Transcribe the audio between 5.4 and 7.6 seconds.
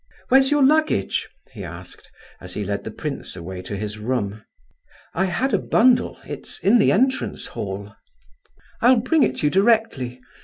a bundle; it's in the entrance